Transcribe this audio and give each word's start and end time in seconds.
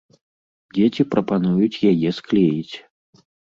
Дзеці 0.77 1.03
прапануюць 1.11 1.81
яе 1.93 2.09
склеіць. 2.23 2.75